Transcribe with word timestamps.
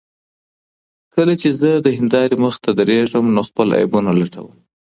کله 1.13 1.33
چې 1.41 1.49
زه 1.59 1.71
د 1.85 1.87
هندارې 1.99 2.35
مخې 2.43 2.59
ته 2.63 2.71
درېږم 2.79 3.25
نو 3.35 3.41
خپل 3.49 3.67
عیبونه 3.79 4.11
لټوم. 4.19 4.51